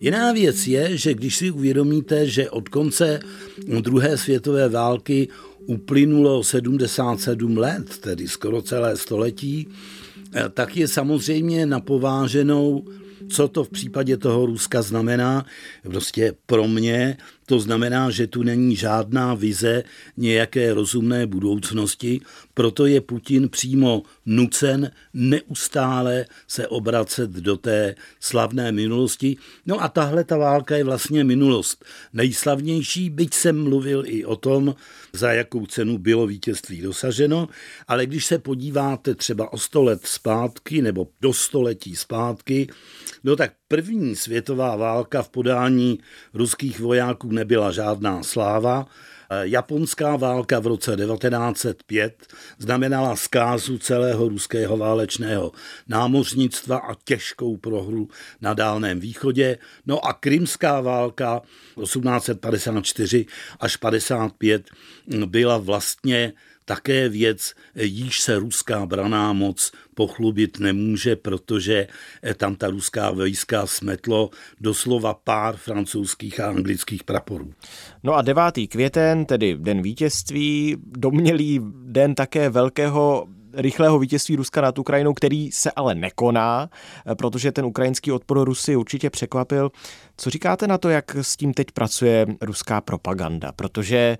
Jiná 0.00 0.32
věc 0.32 0.66
je, 0.66 0.96
že 0.96 1.14
když 1.14 1.36
si 1.36 1.50
uvědomíte, 1.50 2.26
že 2.26 2.50
od 2.50 2.68
konce 2.68 3.20
druhé 3.80 4.18
světové 4.18 4.68
války 4.68 5.28
uplynulo 5.66 6.44
77 6.44 7.56
let, 7.56 7.98
tedy 7.98 8.28
skoro 8.28 8.62
celé 8.62 8.96
století, 8.96 9.68
tak 10.54 10.76
je 10.76 10.88
samozřejmě 10.88 11.66
napováženou 11.66 12.84
co 13.28 13.48
to 13.48 13.64
v 13.64 13.70
případě 13.70 14.16
toho 14.16 14.46
Ruska 14.46 14.82
znamená? 14.82 15.46
Prostě 15.82 16.34
pro 16.46 16.68
mě 16.68 17.16
to 17.46 17.60
znamená, 17.60 18.10
že 18.10 18.26
tu 18.26 18.42
není 18.42 18.76
žádná 18.76 19.34
vize 19.34 19.82
nějaké 20.16 20.74
rozumné 20.74 21.26
budoucnosti, 21.26 22.20
proto 22.54 22.86
je 22.86 23.00
Putin 23.00 23.48
přímo 23.48 24.02
nucen 24.26 24.90
neustále 25.14 26.26
se 26.48 26.68
obracet 26.68 27.30
do 27.30 27.56
té 27.56 27.94
slavné 28.20 28.72
minulosti. 28.72 29.36
No 29.66 29.82
a 29.82 29.88
tahle 29.88 30.24
ta 30.24 30.36
válka 30.36 30.76
je 30.76 30.84
vlastně 30.84 31.24
minulost 31.24 31.84
nejslavnější, 32.12 33.10
byť 33.10 33.34
jsem 33.34 33.64
mluvil 33.64 34.02
i 34.06 34.24
o 34.24 34.36
tom, 34.36 34.74
za 35.12 35.32
jakou 35.32 35.66
cenu 35.66 35.98
bylo 35.98 36.26
vítězství 36.26 36.80
dosaženo, 36.80 37.48
ale 37.88 38.06
když 38.06 38.26
se 38.26 38.38
podíváte 38.38 39.14
třeba 39.14 39.52
o 39.52 39.58
sto 39.58 39.82
let 39.82 40.06
zpátky 40.06 40.82
nebo 40.82 41.08
do 41.20 41.32
století 41.32 41.96
zpátky, 41.96 42.68
no 43.24 43.36
tak 43.36 43.52
první 43.68 44.16
světová 44.16 44.76
válka 44.76 45.22
v 45.22 45.28
podání 45.28 45.98
ruských 46.34 46.80
vojáků 46.80 47.32
nebyla 47.32 47.70
žádná 47.70 48.22
sláva. 48.22 48.86
Japonská 49.42 50.16
válka 50.16 50.60
v 50.60 50.66
roce 50.66 50.96
1905 50.96 52.26
znamenala 52.58 53.16
zkázu 53.16 53.78
celého 53.78 54.28
ruského 54.28 54.76
válečného 54.76 55.52
námořnictva 55.88 56.76
a 56.76 56.94
těžkou 57.04 57.56
prohru 57.56 58.08
na 58.40 58.54
Dálném 58.54 59.00
východě. 59.00 59.58
No 59.86 60.06
a 60.06 60.12
krymská 60.12 60.80
válka 60.80 61.42
1854 61.82 63.26
až 63.60 63.76
55 63.76 64.70
byla 65.26 65.58
vlastně 65.58 66.32
také 66.64 67.08
věc, 67.08 67.54
již 67.74 68.20
se 68.20 68.38
ruská 68.38 68.86
braná 68.86 69.32
moc 69.32 69.72
pochlubit 69.94 70.58
nemůže, 70.58 71.16
protože 71.16 71.86
tam 72.36 72.56
ta 72.56 72.70
ruská 72.70 73.10
vojska 73.10 73.66
smetlo 73.66 74.30
doslova 74.60 75.14
pár 75.14 75.56
francouzských 75.56 76.40
a 76.40 76.48
anglických 76.48 77.04
praporů. 77.04 77.52
No 78.02 78.14
a 78.14 78.22
9. 78.22 78.44
květen, 78.68 79.26
tedy 79.26 79.56
den 79.58 79.82
vítězství, 79.82 80.76
domělý 80.86 81.60
den 81.84 82.14
také 82.14 82.50
velkého 82.50 83.26
rychlého 83.56 83.98
vítězství 83.98 84.36
Ruska 84.36 84.60
nad 84.60 84.78
Ukrajinou, 84.78 85.14
který 85.14 85.52
se 85.52 85.70
ale 85.70 85.94
nekoná, 85.94 86.70
protože 87.18 87.52
ten 87.52 87.64
ukrajinský 87.64 88.12
odpor 88.12 88.44
Rusy 88.44 88.76
určitě 88.76 89.10
překvapil. 89.10 89.70
Co 90.16 90.30
říkáte 90.30 90.66
na 90.66 90.78
to, 90.78 90.88
jak 90.88 91.16
s 91.16 91.36
tím 91.36 91.54
teď 91.54 91.66
pracuje 91.70 92.26
ruská 92.40 92.80
propaganda? 92.80 93.52
Protože 93.52 94.18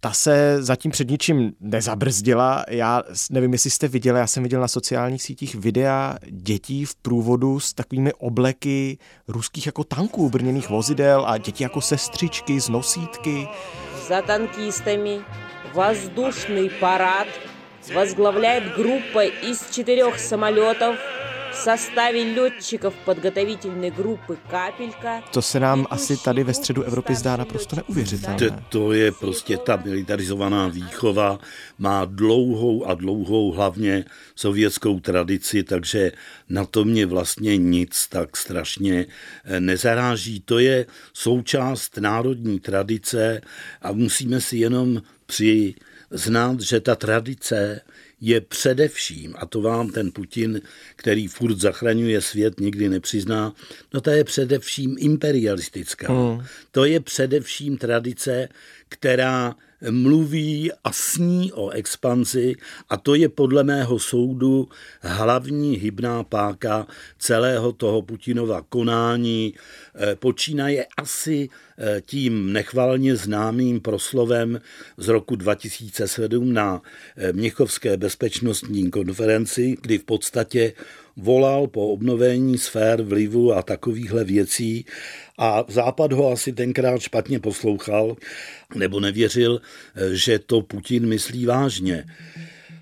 ta 0.00 0.12
se 0.12 0.56
zatím 0.62 0.90
před 0.90 1.10
ničím 1.10 1.52
nezabrzdila. 1.60 2.64
Já 2.68 3.02
nevím, 3.30 3.52
jestli 3.52 3.70
jste 3.70 3.88
viděli, 3.88 4.18
já 4.18 4.26
jsem 4.26 4.42
viděl 4.42 4.60
na 4.60 4.68
sociálních 4.68 5.22
sítích 5.22 5.54
videa 5.54 6.16
dětí 6.30 6.84
v 6.84 6.94
průvodu 6.94 7.60
s 7.60 7.74
takovými 7.74 8.12
obleky 8.12 8.98
ruských 9.28 9.66
jako 9.66 9.84
tanků, 9.84 10.30
brněných 10.30 10.68
vozidel 10.68 11.24
a 11.26 11.38
děti 11.38 11.62
jako 11.62 11.80
sestřičky 11.80 12.60
z 12.60 12.68
nosítky. 12.68 13.48
Za 14.08 14.22
tankistami 14.22 15.20
воздушный 15.74 16.70
парад 16.80 17.28
возглавляет 17.94 18.74
группа 18.76 19.24
из 19.24 19.70
четырех 19.70 20.18
самолетов 20.18 20.96
v 21.56 21.56
составě 21.56 22.40
letčíkov 22.40 22.94
podgotovitelné 23.04 23.90
grupy 23.90 24.32
Kápilka. 24.50 25.20
To 25.32 25.42
se 25.42 25.60
nám 25.60 25.86
asi 25.90 26.16
tady 26.16 26.44
ve 26.44 26.54
středu 26.54 26.82
Evropy 26.82 27.14
zdá 27.14 27.36
naprosto 27.36 27.76
neuvěřitelné. 27.76 28.38
To, 28.38 28.56
to 28.68 28.92
je 28.92 29.12
prostě 29.12 29.56
ta 29.56 29.76
militarizovaná 29.84 30.68
výchova, 30.68 31.38
má 31.78 32.04
dlouhou 32.04 32.86
a 32.86 32.94
dlouhou 32.94 33.52
hlavně 33.52 34.04
sovětskou 34.34 35.00
tradici, 35.00 35.62
takže 35.62 36.12
na 36.48 36.64
to 36.64 36.84
mě 36.84 37.06
vlastně 37.06 37.56
nic 37.56 38.06
tak 38.08 38.36
strašně 38.36 39.06
eh, 39.44 39.60
nezaráží. 39.60 40.40
To 40.40 40.58
je 40.58 40.86
součást 41.12 41.96
národní 41.98 42.60
tradice 42.60 43.40
a 43.82 43.92
musíme 43.92 44.40
si 44.40 44.56
jenom 44.56 45.02
přiznat, 45.26 46.60
že 46.60 46.80
ta 46.80 46.96
tradice 46.96 47.80
je 48.21 48.41
především, 48.41 49.35
a 49.37 49.45
to 49.45 49.61
vám 49.61 49.89
ten 49.89 50.11
Putin, 50.11 50.61
který 50.95 51.27
furt 51.27 51.57
zachraňuje 51.57 52.21
svět, 52.21 52.59
nikdy 52.59 52.89
nepřizná, 52.89 53.53
no 53.93 54.01
to 54.01 54.09
je 54.09 54.23
především 54.23 54.95
imperialistická. 54.99 56.13
Hmm. 56.13 56.45
To 56.71 56.85
je 56.85 56.99
především 56.99 57.77
tradice, 57.77 58.49
která 58.89 59.55
mluví 59.91 60.71
a 60.83 60.91
sní 60.91 61.51
o 61.53 61.69
expanzi 61.69 62.55
a 62.89 62.97
to 62.97 63.15
je 63.15 63.29
podle 63.29 63.63
mého 63.63 63.99
soudu 63.99 64.69
hlavní 65.01 65.75
hybná 65.77 66.23
páka 66.23 66.87
celého 67.19 67.71
toho 67.71 68.01
Putinova 68.01 68.61
konání. 68.69 69.53
Eh, 69.95 70.15
počínaje 70.15 70.85
asi 70.97 71.49
eh, 71.77 72.01
tím 72.01 72.53
nechvalně 72.53 73.15
známým 73.15 73.79
proslovem 73.79 74.61
z 74.97 75.07
roku 75.07 75.35
2007 75.35 76.53
na 76.53 76.81
eh, 77.17 77.33
Mnichovské 77.33 77.97
bezpečnostní 77.97 78.91
konferenci, 78.91 79.77
kdy 79.81 79.97
v 79.97 80.03
podstatě 80.03 80.73
volal 81.17 81.67
po 81.67 81.87
obnovení 81.87 82.57
sfér 82.57 83.01
vlivu 83.01 83.53
a 83.53 83.61
takovýchhle 83.61 84.23
věcí 84.23 84.85
a 85.37 85.63
Západ 85.67 86.11
ho 86.11 86.31
asi 86.31 86.53
tenkrát 86.53 87.01
špatně 87.01 87.39
poslouchal 87.39 88.15
nebo 88.75 88.99
nevěřil, 88.99 89.61
že 90.11 90.39
to 90.39 90.61
Putin 90.61 91.07
myslí 91.07 91.45
vážně. 91.45 92.05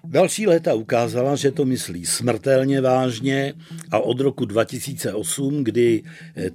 Další 0.03 0.47
léta 0.47 0.73
ukázala, 0.73 1.35
že 1.35 1.51
to 1.51 1.65
myslí 1.65 2.05
smrtelně 2.05 2.81
vážně 2.81 3.53
a 3.91 3.99
od 3.99 4.19
roku 4.19 4.45
2008, 4.45 5.63
kdy 5.63 6.03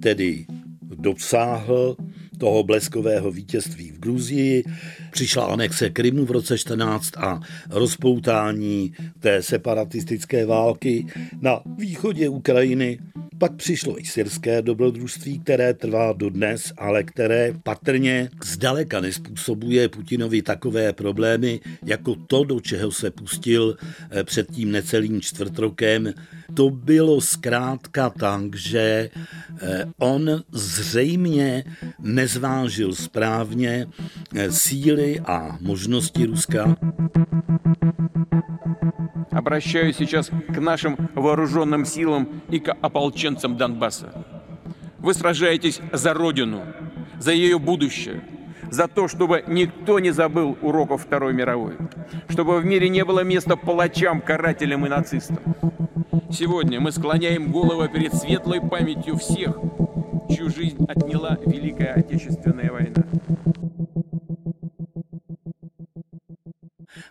tedy 0.03 0.47
dosáhl 0.83 1.97
toho 2.41 2.63
bleskového 2.63 3.31
vítězství 3.31 3.91
v 3.91 4.01
Gruzii, 4.01 4.65
přišla 5.11 5.45
anexe 5.45 5.91
Krymu 5.91 6.25
v 6.25 6.31
roce 6.31 6.59
14 6.59 7.17
a 7.17 7.41
rozpoutání 7.71 8.93
té 9.21 9.43
separatistické 9.43 10.47
války 10.47 11.07
na 11.41 11.61
východě 11.79 12.29
Ukrajiny. 12.29 12.99
Pak 13.39 13.57
přišlo 13.57 14.01
i 14.01 14.05
syrské 14.05 14.63
dobrodružství, 14.63 15.39
které 15.39 15.75
trvá 15.75 16.13
dodnes, 16.13 16.73
ale 16.77 17.05
které 17.05 17.55
patrně 17.63 18.31
zdaleka 18.45 19.01
nespůsobuje 19.01 19.89
Putinovi 19.89 20.43
takové 20.43 20.93
problémy, 20.93 21.61
jako 21.85 22.15
to, 22.27 22.45
do 22.45 22.61
čeho 22.61 22.93
se 22.93 23.11
pustil 23.11 23.77
eh, 24.11 24.25
před 24.25 24.51
tím 24.51 24.73
necelým 24.73 25.21
čtvrtrokem 25.21 26.13
To 26.54 26.70
bylo 26.70 27.22
zkrátka 27.22 28.10
tak, 28.10 28.56
že 28.56 29.10
eh, 29.62 29.86
on 29.98 30.44
zřejmě 30.52 31.64
nezvážil 32.00 32.96
správně 32.96 33.88
eh, 34.36 34.52
síly 34.52 35.20
a 35.20 35.58
možnosti 35.62 36.26
Ruska. 36.26 36.76
Обращаюсь 39.32 39.98
сейчас 39.98 40.30
к 40.30 40.58
нашим 40.60 40.96
вооруженным 41.14 41.86
силам 41.86 42.42
и 42.50 42.60
к 42.60 42.74
ополченцам 42.82 43.58
Донбасса. 43.58 44.26
Вы 45.00 45.14
сражаетесь 45.14 45.82
за 45.92 46.14
Родину, 46.14 46.64
за 47.20 47.32
ее 47.32 47.60
будущее. 47.60 48.22
за 48.71 48.89
то, 48.89 49.09
чтобы 49.09 49.45
никто 49.47 49.99
не 49.99 50.11
забыл 50.11 50.57
уроков 50.63 51.03
Второй 51.03 51.33
мировой, 51.33 51.77
чтобы 52.29 52.61
в 52.61 52.65
мире 52.65 52.89
не 52.89 53.05
было 53.05 53.25
места 53.25 53.57
палачам, 53.57 54.21
карателям 54.21 54.87
и 54.87 54.89
нацистам. 54.89 55.39
Сегодня 56.31 56.81
мы 56.81 56.93
склоняем 56.93 57.51
голову 57.51 57.89
перед 57.89 58.15
светлой 58.15 58.61
памятью 58.61 59.17
всех, 59.17 59.57
чью 60.31 60.49
жизнь 60.49 60.85
отняла 60.89 61.39
Великая 61.45 61.95
Отечественная 61.95 62.71
война. 62.71 63.05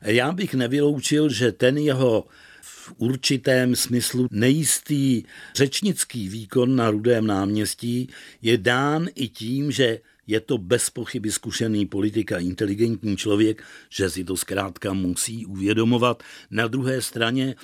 Já 0.01 0.31
bych 0.31 0.53
nevyloučil, 0.53 1.29
že 1.29 1.51
ten 1.51 1.77
jeho 1.77 2.25
v 2.61 2.93
určitém 2.97 3.75
smyslu 3.75 4.27
nejistý 4.31 5.23
řečnický 5.55 6.29
výkon 6.29 6.75
na 6.75 6.91
Rudém 6.91 7.27
náměstí 7.27 8.09
je 8.41 8.57
dán 8.57 9.07
i 9.15 9.27
tím, 9.27 9.71
že 9.71 9.99
je 10.29 10.39
to 10.39 10.57
bez 10.57 10.89
pochyby 10.89 11.31
zkušený 11.31 11.85
politik 11.85 12.31
a 12.31 12.37
inteligentní 12.37 13.17
člověk, 13.17 13.63
že 13.89 14.09
si 14.09 14.23
to 14.23 14.37
zkrátka 14.37 14.93
musí 14.93 15.45
uvědomovat. 15.45 16.23
Na 16.51 16.67
druhé 16.67 17.01
straně 17.01 17.55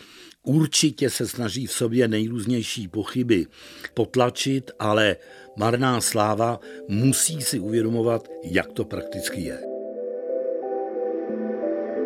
určitě 0.43 1.09
se 1.09 1.27
snaží 1.27 1.67
v 1.67 1.71
sobě 1.71 2.07
nejrůznější 2.07 2.87
pochyby 2.87 3.45
potlačit, 3.93 4.71
ale 4.79 5.15
marná 5.57 6.01
sláva 6.01 6.59
musí 6.87 7.41
si 7.41 7.59
uvědomovat, 7.59 8.27
jak 8.43 8.73
to 8.73 8.85
prakticky 8.85 9.41
je. 9.41 9.59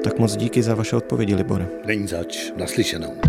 Tak 0.03 0.19
moc 0.19 0.35
díky 0.35 0.63
za 0.63 0.75
vaše 0.75 0.95
odpovědi, 0.95 1.35
Libore. 1.35 1.67
Není 1.85 2.07
zač, 2.07 2.51
naslyšenou. 2.57 3.21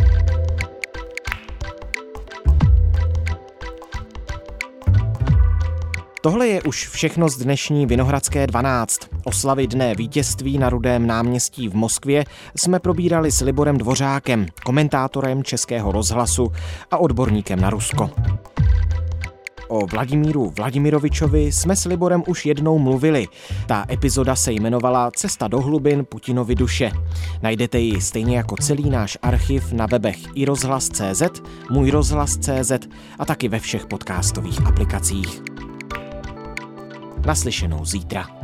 Tohle 6.23 6.49
je 6.49 6.63
už 6.63 6.89
všechno 6.89 7.29
z 7.29 7.37
dnešní 7.37 7.87
Vinohradské 7.87 8.47
12. 8.47 8.99
Oslavy 9.25 9.67
dne 9.67 9.95
vítězství 9.95 10.59
na 10.59 10.71
Rudém 10.71 11.07
náměstí 11.07 11.69
v 11.69 11.75
Moskvě 11.75 12.25
jsme 12.57 12.79
probírali 12.79 13.33
s 13.33 13.41
Liborem 13.41 13.79
Dvořákem, 13.79 14.47
komentátorem 14.65 15.45
Českého 15.45 15.93
rozhlasu 15.93 16.53
a 16.91 16.99
odborníkem 16.99 17.61
na 17.61 17.71
Rusko. 17.71 18.11
O 19.69 19.87
Vladimíru 19.87 20.53
Vladimirovičovi 20.57 21.53
jsme 21.53 21.77
s 21.77 21.85
Liborem 21.85 22.23
už 22.27 22.47
jednou 22.47 22.79
mluvili. 22.79 23.27
Ta 23.67 23.87
epizoda 23.91 24.37
se 24.37 24.53
jmenovala 24.53 25.11
Cesta 25.11 25.49
do 25.49 25.61
hlubin 25.61 26.05
Putinovi 26.05 26.55
duše. 26.55 26.91
Najdete 27.43 27.79
ji 27.79 28.01
stejně 28.01 28.37
jako 28.37 28.57
celý 28.57 28.91
náš 28.91 29.19
archiv 29.23 29.73
na 29.73 29.87
webech 29.87 30.19
i 30.35 30.45
rozhlas.cz, 30.45 31.23
můj 31.71 31.91
rozhlas.cz 31.91 32.73
a 33.19 33.25
taky 33.25 33.49
ve 33.49 33.59
všech 33.59 33.87
podcastových 33.87 34.67
aplikacích. 34.67 35.50
Naslyšenou 37.27 37.85
zítra. 37.85 38.40